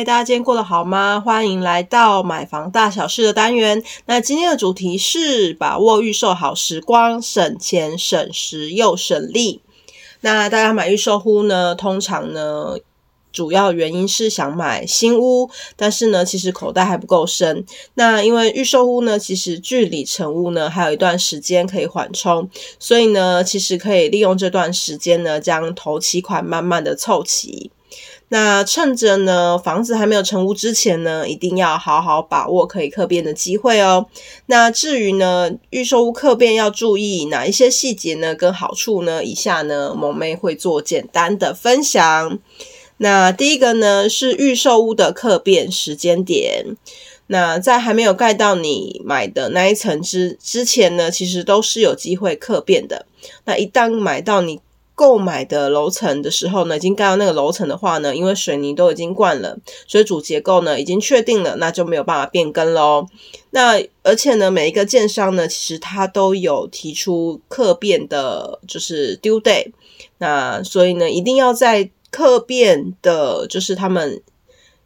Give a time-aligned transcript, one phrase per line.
[0.00, 1.20] 嗨，大家今天过得好吗？
[1.22, 3.84] 欢迎来到买房大小事的单元。
[4.06, 9.60] 那今天的主题是把握预售好时光，省钱省时又省力。
[10.22, 12.76] 那大家买预售屋呢，通常呢，
[13.30, 17.66] 主要原因是想买新屋，但是呢，其实口袋还不够深。
[17.92, 22.48] 那因为预售屋呢，其实距离成屋呢，还有一段时间可以缓冲，
[22.78, 27.70] 所以呢，其实可以利用这段时间呢，将头期款慢慢的凑齐。
[28.32, 34.06] 那趁着呢，房子还没有成屋之前呢，一定要好好把握可以客变的机会哦。
[34.46, 38.32] 那至于呢，预售屋客变要注意哪一些细节呢？
[38.36, 39.24] 跟好处呢？
[39.24, 42.38] 以下呢，萌妹会做简单的分享。
[42.98, 46.76] 那第一个呢，是预售屋的客变时间点。
[47.26, 53.06] 那在还没有盖到你买的那一层之之前呢，其实都是有机会客变的。
[53.44, 54.60] 那一旦买到你
[55.00, 63.06] 购买的楼层的时候呢，已经盖到那个楼层的话呢，因为水泥都已经灌了，所以主结构呢已经确定了，那就没有办法变更喽。
[63.48, 69.72] 那而且呢，每一个建商呢，其实他都有提出客变的，就是 due date。
[70.18, 74.22] 那所以呢，一定要在客变的，就是他们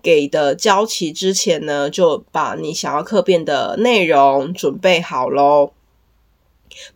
[0.00, 5.72] 给的交期之前呢，就把你想要客变的内容准备好喽。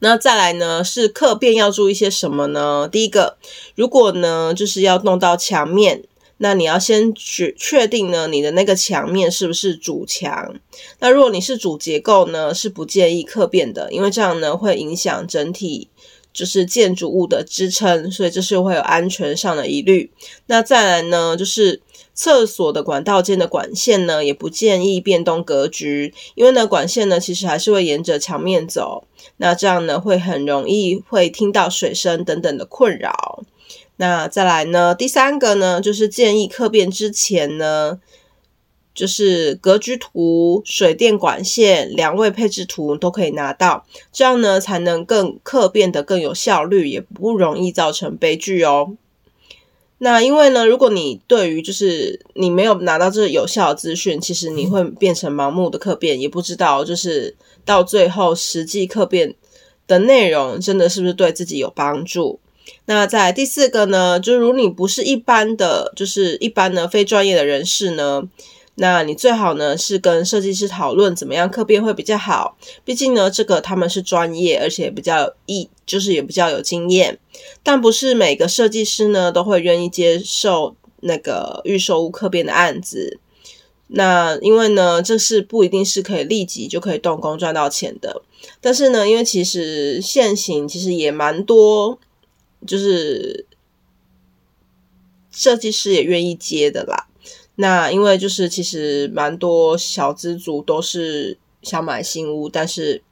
[0.00, 2.88] 那再来呢，是客变要注意些什么呢？
[2.90, 3.36] 第一个，
[3.74, 6.02] 如果呢就是要弄到墙面，
[6.38, 10.54] 那你要先确确定呢你的那个墙面是不是主墙。
[10.98, 15.88] 那如果你是主结构呢，是不建议客变的，因为这样呢会影响整体
[16.32, 20.10] 就是建筑物的支撑，所以这是会有安全上的疑虑。
[20.46, 21.80] 那再来呢就是。
[22.14, 29.04] 厕所的管道间的管线呢，也不建议变动格局，因为呢，管线呢其实还是会沿着墙面走，
[29.38, 33.42] 那这样呢会很容易会听到水声等等的困扰。
[33.96, 38.00] 那再来呢，第三个呢，就是建议客变之前呢，
[38.94, 48.96] 就是格局图、水电管线、梁位配置图都可以拿到，这样呢才能更客变得更有效率，也不容易造成悲剧哦。
[50.02, 59.34] 那因为呢，如果你对于就是你没有拿到这有效的资讯，其实你会变成盲目的课变，也不知道就是到最后实际课变
[59.86, 62.40] 的内容真的是不是对自己有帮助。
[62.86, 68.22] 那在第四个呢，就如你不是一般的就是一般的非专业的人士呢。
[68.76, 77.18] 那你最好呢是跟设计师讨论怎么样客变会比较好，毕竟呢这个他们是专业，而且比较易，就是也比较有经验。
[77.62, 83.18] 但不是每个设计师呢都会愿意接受那个预售屋客变的案子。
[83.88, 88.22] 那因为呢这是不一定是可以立即就可以动工赚到钱的。
[88.62, 91.98] 但是呢，因为其实现行其实也蛮多，
[92.66, 93.44] 就是
[95.30, 97.08] 设计师也愿意接的啦。
[97.60, 103.02] 那因为就是其实蛮多小资族都是想买新屋，但是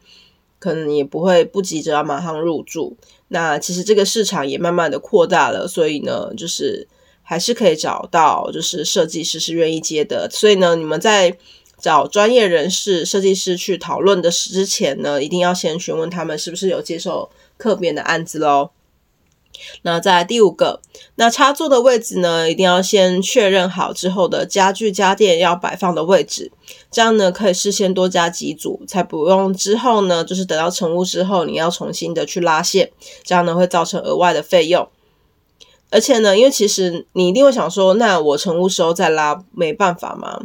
[0.58, 2.96] 可能也不会不急着要马上入住。
[3.28, 6.88] 那其实这个市场也慢慢的扩大了，所以呢，就是
[7.22, 10.28] 还是可以找到就是设计师是愿意接的。
[10.30, 11.36] 所以呢，你们在
[11.78, 17.28] 找专业人士设计师去讨论的之前呢，一定要先询问他们是不是有接受
[17.58, 18.70] 客变的案子喽。
[19.82, 20.80] 那再来第五个，
[21.16, 26.50] 那插座的位置呢，一定要先确认好之后的家具家电要摆放的位置，
[26.90, 32.90] 这样呢可以事先多加几组，才不用之后呢，就是等到成屋之后你要重新的去拉线，
[33.24, 34.88] 这样呢会造成额外的费用。
[35.90, 40.42] 而且呢，因为其实你一定会想说，那我成屋时候再拉没办法吗？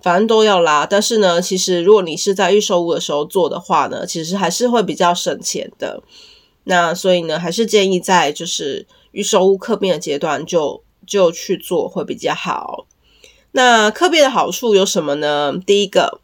[0.00, 6.02] 反正都要拉，但是呢，其实如果你是在预售屋的时候做的话呢，其实还是会比较省钱的。
[6.68, 12.86] 那所以呢，还是建议在就是预售屋客变的阶段就就去做会比较好。
[13.52, 15.54] 那客变的好处有什么呢？
[15.64, 16.20] 第一个，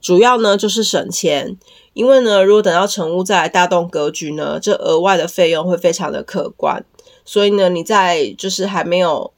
[0.00, 1.56] 主要呢就是省钱，
[1.92, 6.84] 因为呢，如果等到成屋再来大动格局呢，这额外的费用会非常的可观。
[7.24, 9.32] 所以呢，你在就是还没有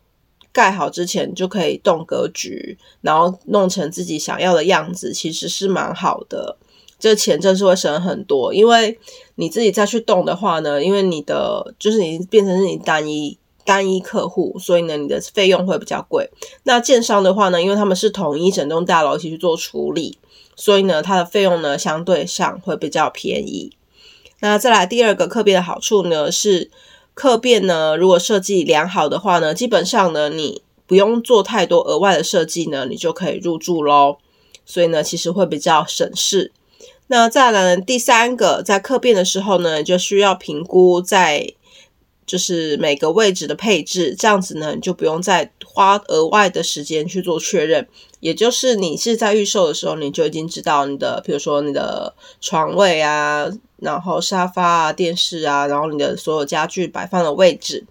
[0.53, 6.57] 盖好之前就可以动格局，然后弄成自己想要的样子，其实是蛮好的。
[6.99, 8.99] 这钱真是会省很多，因为
[9.35, 16.31] 你自己再去动的话呢，因为你的就是你变成是你单一单一客户，所以呢，你的费用会比较贵。
[16.63, 20.19] 那建商的话呢，因为他们是统一整栋大楼一起去做处理，
[20.55, 23.73] 所以呢，它的费用呢相对上会比较便宜。
[24.41, 26.71] 那再来第二个客变的好处呢，是
[27.13, 34.17] 客变呢，如果设计良好的话呢，基本上呢，你不用做太多额外的设计呢，你就可以入住喽。
[34.65, 36.53] 所以呢，其实会比较省事。
[37.09, 41.55] 那再来，第三个，在客变的时候呢，就需要评估在。
[42.27, 47.87] 就是每个位置的配置，这样子呢，你就不用再花额外的时间去做确认。
[48.19, 57.87] 也就是你是在预售的时候，你就已经知道你的，比如说你的床位啊，然后沙发啊、电视啊，然后你的所有家具摆放的位置。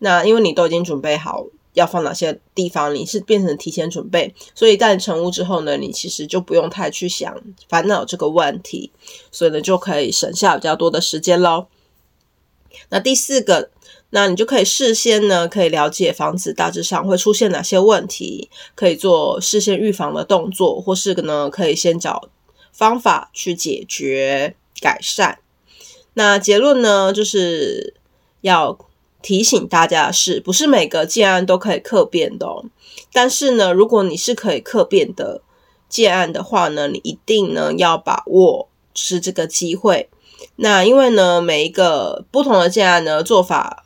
[0.00, 1.46] 那因为你都已经准备好
[1.78, 8.90] 要放哪些地方，你是变成提前准备，所以在成屋之后呢，你其实就不用太去想烦恼这个问题，
[9.30, 11.66] 所以呢，就可以省下比较多的时间喽。
[12.90, 13.70] 那第四个。
[14.10, 22.30] 那你就可以事先呢，可以了解房子大致上会出现哪些问题，可以做事先预防的动作，或是呢，可以先找
[22.72, 25.40] 方法去解决改善。
[26.14, 27.92] 那结论呢，就是
[28.40, 28.78] 要
[29.28, 32.64] 提醒大家的是，不是每个建案都可以客变的哦。
[33.12, 35.42] 但是呢，如果你是可以客变的
[35.86, 40.08] 建案的话呢，你一定呢要把握是这个机会。
[40.56, 43.84] 那因为呢，每一个不同的建案呢做法。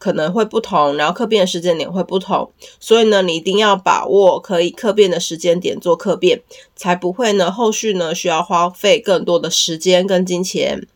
[0.00, 6.40] 可能会不同，然后客变的时间点会不同，所以呢，你一定要把握可以客变的时间点做客变，
[6.76, 10.86] 才不会呢后续呢需要花费更多的时间跟金钱。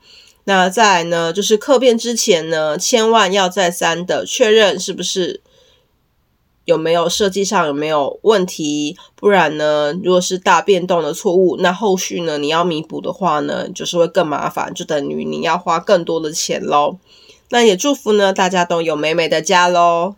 [0.45, 5.41] 那再来呢，就是客变之前呢，千万要再三的确认是不是
[6.65, 16.99] 有没有设计上有没有问题，不然呢，如果是大变动的错误，那后续呢你要弥补的话呢，就是会更麻烦，就等于你要花更多的钱喽。
[17.51, 20.15] 那也祝福呢，大家都有美美的家喽。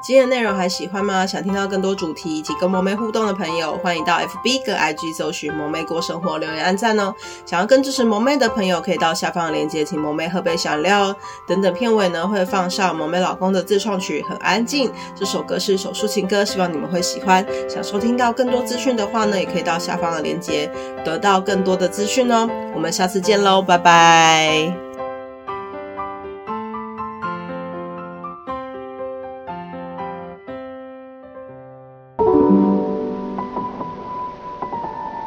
[0.00, 1.26] 今天的内容还喜欢吗？
[1.26, 7.12] 想听到更多主题以及跟萌妹互动的朋友，欢迎到 FB 跟 IG 搜寻萌妹过生活，留言按赞哦。
[7.44, 11.16] 想要更支持萌妹的朋友，可以到下方的链接，请萌妹喝杯小料哦。
[11.46, 17.44] 等等片尾呢，会放上萌妹老公的自创曲《很安静》，这首歌是一首抒情歌，希望你们会喜欢。
[17.68, 20.70] 想收听到更多资讯的话呢，也可以到下方的链接
[21.04, 22.48] 得到更多的资讯哦。
[22.74, 24.87] 我们下次见喽，拜拜。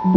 [0.04, 0.08] 我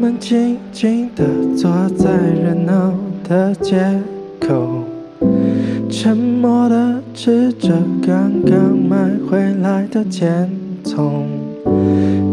[0.00, 1.24] 们静静地
[1.56, 2.92] 坐在热闹
[3.22, 3.78] 的街
[4.40, 4.82] 口，
[5.88, 10.50] 沉默地吃着刚刚买回来的甜
[10.82, 11.28] 筒。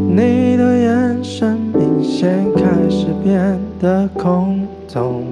[0.09, 5.23] 你的眼神明显开始变得空洞，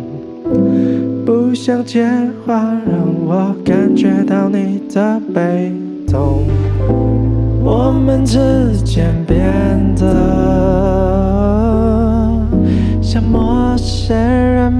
[1.25, 2.05] 不想接
[2.45, 2.53] 话，
[2.85, 5.71] 让我感觉到你的悲
[6.05, 6.43] 痛。
[7.63, 8.37] 我们之
[8.83, 9.39] 间变
[9.95, 10.03] 得。
[13.01, 14.71] 像陌生人